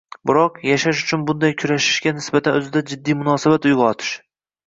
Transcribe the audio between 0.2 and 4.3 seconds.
Biroq, yashash uchun bunday kurashishga nisbatan o‘zida jiddiy munosabat uyg‘otish